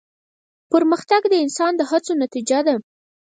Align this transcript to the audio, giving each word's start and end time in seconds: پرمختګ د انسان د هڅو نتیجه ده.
پرمختګ 0.71 1.21
د 1.29 1.33
انسان 1.43 1.71
د 1.77 1.81
هڅو 1.89 2.11
نتیجه 2.23 2.59
ده. 2.67 2.75